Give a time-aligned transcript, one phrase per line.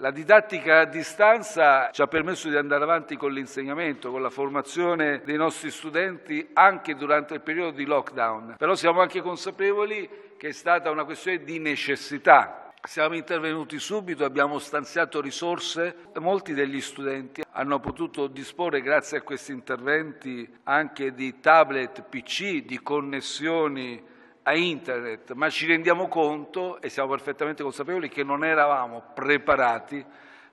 [0.00, 5.22] La didattica a distanza ci ha permesso di andare avanti con l'insegnamento, con la formazione
[5.24, 10.52] dei nostri studenti anche durante il periodo di lockdown, però siamo anche consapevoli che è
[10.52, 12.70] stata una questione di necessità.
[12.80, 19.50] Siamo intervenuti subito, abbiamo stanziato risorse, molti degli studenti hanno potuto disporre grazie a questi
[19.50, 24.00] interventi anche di tablet, PC, di connessioni
[24.48, 30.02] a internet, ma ci rendiamo conto e siamo perfettamente consapevoli che non eravamo preparati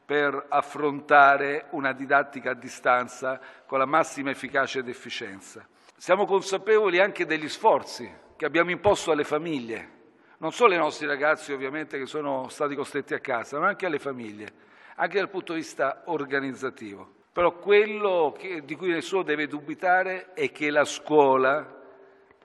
[0.06, 5.66] per affrontare una didattica a distanza con la massima efficacia ed efficienza.
[5.96, 9.92] Siamo consapevoli anche degli sforzi che abbiamo imposto alle famiglie,
[10.40, 14.00] non solo ai nostri ragazzi ovviamente che sono stati costretti a casa, ma anche alle
[14.00, 14.52] famiglie,
[14.96, 17.14] anche dal punto di vista organizzativo.
[17.32, 21.75] Però quello che, di cui nessuno deve dubitare è che la scuola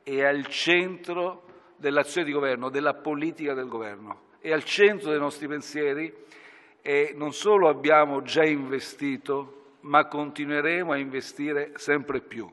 [0.02, 1.44] è al centro
[1.76, 6.12] dell'azione di governo, della politica del governo, è al centro dei nostri pensieri
[6.82, 12.50] e non solo abbiamo già investito, ma continueremo a investire sempre più.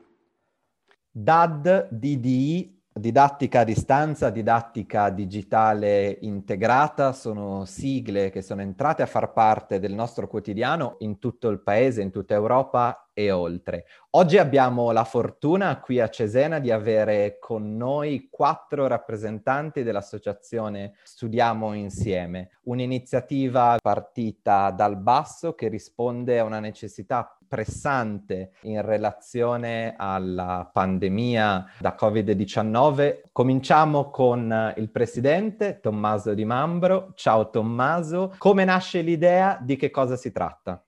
[1.10, 9.32] DAD, DDI, Didattica a distanza, didattica digitale integrata sono sigle che sono entrate a far
[9.32, 13.84] parte del nostro quotidiano in tutto il paese, in tutta Europa e oltre.
[14.10, 21.74] Oggi abbiamo la fortuna qui a Cesena di avere con noi quattro rappresentanti dell'associazione Studiamo
[21.74, 31.72] Insieme, un'iniziativa partita dal basso che risponde a una necessità pressante in relazione alla pandemia
[31.78, 33.22] da Covid-19.
[33.32, 37.12] Cominciamo con il presidente Tommaso Di Mambro.
[37.14, 39.58] Ciao Tommaso, come nasce l'idea?
[39.60, 40.82] Di che cosa si tratta?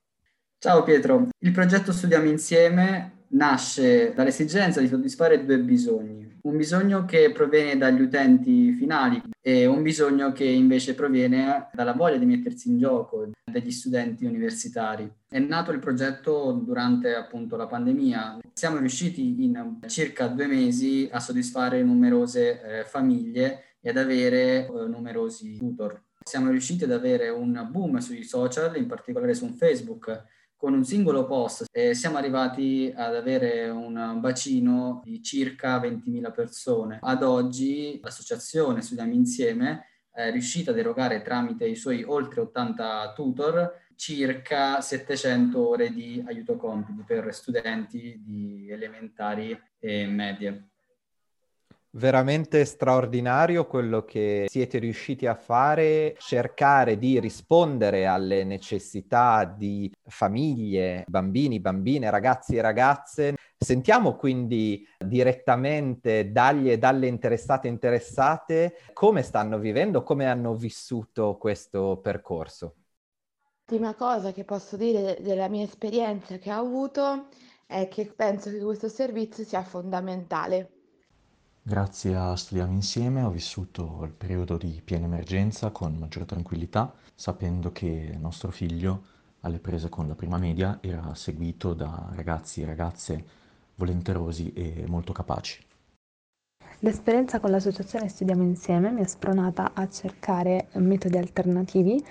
[0.59, 6.39] Ciao Pietro, il progetto Studiamo Insieme nasce dall'esigenza di soddisfare due bisogni.
[6.43, 12.17] Un bisogno che proviene dagli utenti finali e un bisogno che invece proviene dalla voglia
[12.17, 15.11] di mettersi in gioco degli studenti universitari.
[15.29, 18.39] È nato il progetto durante appunto la pandemia.
[18.55, 24.71] Siamo riusciti in circa due mesi a soddisfare numerose eh, famiglie e ad avere eh,
[24.89, 26.03] numerosi tutor.
[26.23, 30.25] Siamo riusciti ad avere un boom sui social, in particolare su Facebook,
[30.61, 36.99] con un singolo post e siamo arrivati ad avere un bacino di circa 20.000 persone.
[37.01, 43.73] Ad oggi l'associazione Studiamo Insieme è riuscita ad erogare tramite i suoi oltre 80 tutor
[43.95, 50.70] circa 700 ore di aiuto compiti per studenti di elementari e medie.
[51.93, 61.03] Veramente straordinario quello che siete riusciti a fare, cercare di rispondere alle necessità di famiglie,
[61.09, 63.35] bambini, bambine, ragazzi e ragazze.
[63.59, 71.99] Sentiamo quindi direttamente dagli e dalle interessate interessate come stanno vivendo, come hanno vissuto questo
[72.01, 72.77] percorso.
[73.65, 77.27] Prima cosa che posso dire della mia esperienza che ho avuto
[77.67, 80.80] è che penso che questo servizio sia fondamentale
[81.71, 87.71] Grazie a Studiamo Insieme ho vissuto il periodo di piena emergenza con maggiore tranquillità, sapendo
[87.71, 89.05] che nostro figlio
[89.43, 93.25] alle prese con la prima media era seguito da ragazzi e ragazze
[93.77, 95.65] volenterosi e molto capaci.
[96.81, 102.05] L'esperienza con l'associazione Studiamo Insieme mi ha spronata a cercare metodi alternativi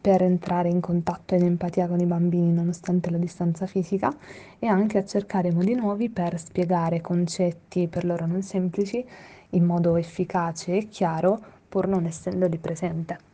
[0.00, 4.14] per entrare in contatto e in empatia con i bambini nonostante la distanza fisica
[4.58, 9.04] e anche a cercare modi nuovi per spiegare concetti per loro non semplici
[9.50, 13.26] in modo efficace e chiaro pur non essendoli presente.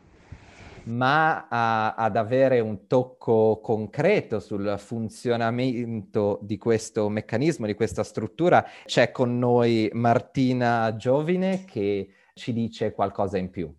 [0.85, 8.65] Ma a, ad avere un tocco concreto sul funzionamento di questo meccanismo, di questa struttura,
[8.85, 13.75] c'è con noi Martina Giovine che ci dice qualcosa in più.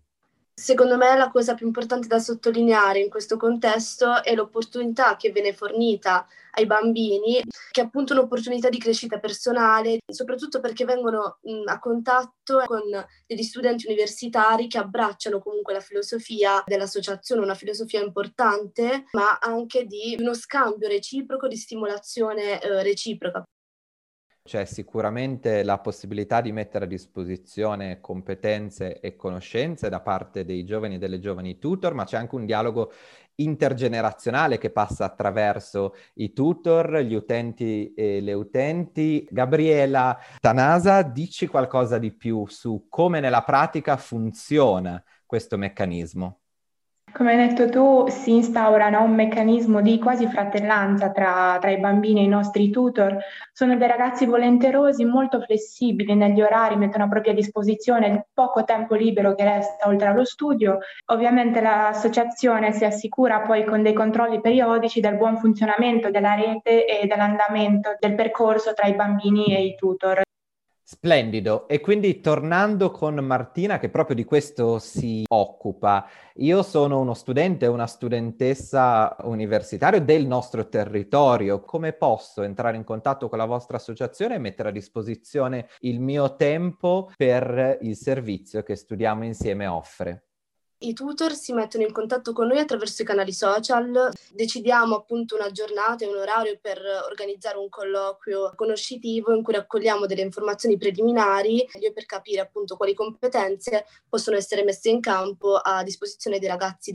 [0.58, 5.52] Secondo me la cosa più importante da sottolineare in questo contesto è l'opportunità che viene
[5.52, 12.62] fornita ai bambini, che è appunto un'opportunità di crescita personale, soprattutto perché vengono a contatto
[12.64, 12.82] con
[13.26, 20.16] degli studenti universitari che abbracciano comunque la filosofia dell'associazione, una filosofia importante, ma anche di
[20.18, 23.44] uno scambio reciproco, di stimolazione eh, reciproca.
[24.46, 30.94] C'è sicuramente la possibilità di mettere a disposizione competenze e conoscenze da parte dei giovani
[30.94, 32.92] e delle giovani tutor, ma c'è anche un dialogo
[33.34, 39.26] intergenerazionale che passa attraverso i tutor, gli utenti e le utenti.
[39.28, 46.42] Gabriela Tanasa, dici qualcosa di più su come nella pratica funziona questo meccanismo.
[47.16, 51.80] Come hai detto tu, si instaura no, un meccanismo di quasi fratellanza tra, tra, i
[51.80, 53.16] bambini e i nostri tutor.
[53.54, 58.94] Sono dei ragazzi volenterosi, molto flessibili negli orari, mettono a propria disposizione il poco tempo
[58.94, 60.76] libero che resta oltre allo studio.
[61.06, 67.06] Ovviamente l'associazione si assicura poi con dei controlli periodici del buon funzionamento della rete e
[67.06, 70.25] dell'andamento del percorso tra i bambini e i tutor.
[70.88, 71.66] Splendido.
[71.66, 77.66] E quindi tornando con Martina, che proprio di questo si occupa, io sono uno studente,
[77.66, 81.62] una studentessa universitaria del nostro territorio.
[81.62, 86.36] Come posso entrare in contatto con la vostra associazione e mettere a disposizione il mio
[86.36, 90.26] tempo per il servizio che Studiamo Insieme offre?
[90.78, 95.50] I tutor si mettono in contatto con noi attraverso i canali social, decidiamo appunto una
[95.50, 96.78] giornata e un orario per
[97.08, 103.86] organizzare un colloquio conoscitivo in cui raccogliamo delle informazioni preliminari per capire appunto quali competenze
[104.06, 106.94] possono essere messe in campo a disposizione dei ragazzi.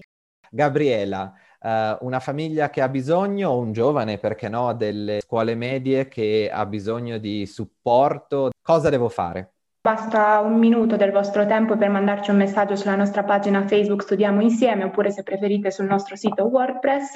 [0.50, 6.08] Gabriela, Uh, una famiglia che ha bisogno, o un giovane, perché no, delle scuole medie
[6.08, 9.58] che ha bisogno di supporto, cosa devo fare?
[9.84, 14.40] Basta un minuto del vostro tempo per mandarci un messaggio sulla nostra pagina Facebook Studiamo
[14.40, 17.14] Insieme oppure se preferite sul nostro sito WordPress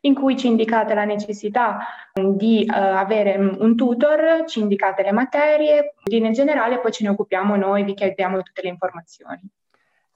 [0.00, 1.78] in cui ci indicate la necessità
[2.14, 7.54] di uh, avere un tutor, ci indicate le materie, in generale poi ce ne occupiamo
[7.54, 9.50] noi, vi chiediamo tutte le informazioni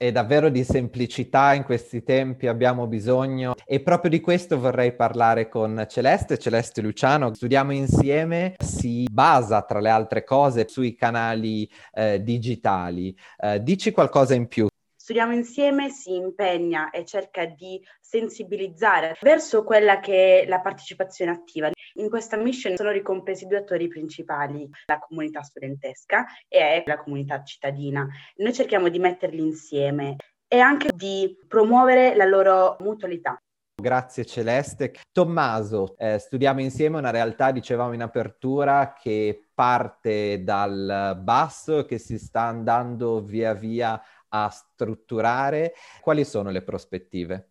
[0.03, 5.51] e davvero di semplicità in questi tempi abbiamo bisogno e proprio di questo vorrei parlare
[5.51, 7.35] con Celeste, Celeste Luciano.
[7.35, 13.15] Studiamo insieme, si basa tra le altre cose sui canali eh, digitali.
[13.37, 14.69] Eh, dici qualcosa in più.
[14.97, 21.71] Studiamo insieme si impegna e cerca di sensibilizzare verso quella che è la partecipazione attiva.
[22.01, 28.09] In questa mission sono ricompresi due attori principali, la comunità studentesca e la comunità cittadina.
[28.37, 30.17] Noi cerchiamo di metterli insieme
[30.49, 33.39] e anche di promuovere la loro mutualità.
[33.75, 34.95] Grazie Celeste.
[35.13, 42.19] Tommaso, eh, studiamo insieme una realtà, dicevamo in apertura, che parte dal basso che si
[42.19, 45.75] sta andando via via a strutturare.
[46.01, 47.51] Quali sono le prospettive?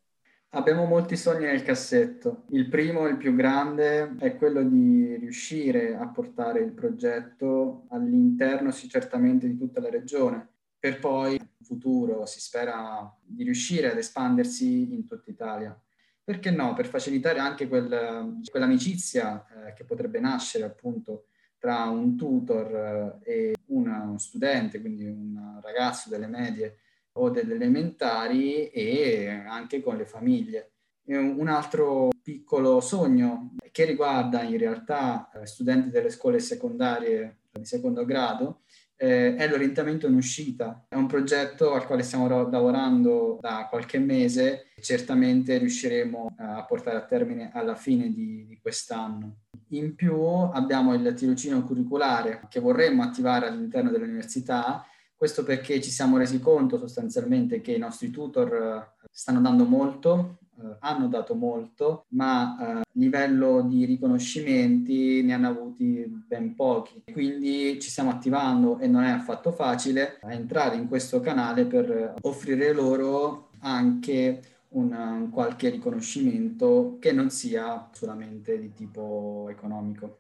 [0.54, 2.46] Abbiamo molti sogni nel cassetto.
[2.50, 8.90] Il primo, il più grande, è quello di riuscire a portare il progetto all'interno sì,
[8.90, 10.48] certamente di tutta la regione,
[10.80, 15.80] per poi in futuro si spera di riuscire ad espandersi in tutta Italia.
[16.24, 16.74] Perché no?
[16.74, 21.26] Per facilitare anche quel, quell'amicizia eh, che potrebbe nascere appunto
[21.60, 26.78] tra un tutor eh, e uno studente, quindi un ragazzo delle medie
[27.20, 30.72] o delle elementari e anche con le famiglie.
[31.10, 38.06] Un altro piccolo sogno che riguarda in realtà eh, studenti delle scuole secondarie di secondo
[38.06, 38.62] grado
[38.96, 40.86] eh, è l'orientamento in uscita.
[40.88, 46.98] È un progetto al quale stiamo lavorando da qualche mese e certamente riusciremo a portare
[46.98, 49.38] a termine alla fine di, di quest'anno.
[49.70, 54.86] In più abbiamo il tirocinio curriculare che vorremmo attivare all'interno dell'università
[55.20, 60.38] questo perché ci siamo resi conto sostanzialmente che i nostri tutor eh, stanno dando molto,
[60.58, 67.04] eh, hanno dato molto, ma a eh, livello di riconoscimenti ne hanno avuti ben pochi.
[67.12, 72.72] Quindi ci stiamo attivando e non è affatto facile entrare in questo canale per offrire
[72.72, 80.20] loro anche un qualche riconoscimento che non sia solamente di tipo economico.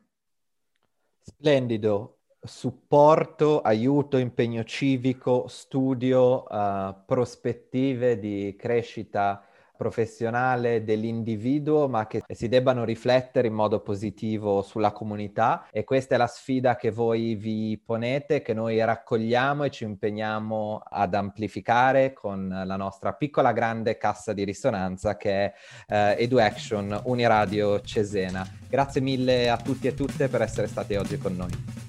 [1.22, 9.44] Splendido, supporto, aiuto, impegno civico, studio, uh, prospettive di crescita
[9.80, 16.18] professionale dell'individuo, ma che si debbano riflettere in modo positivo sulla comunità e questa è
[16.18, 22.64] la sfida che voi vi ponete, che noi raccogliamo e ci impegniamo ad amplificare con
[22.66, 25.54] la nostra piccola grande cassa di risonanza che è
[25.88, 28.46] eh, EduAction Uniradio Cesena.
[28.68, 31.89] Grazie mille a tutti e tutte per essere stati oggi con noi.